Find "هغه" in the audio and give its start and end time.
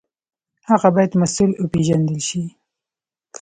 0.69-0.87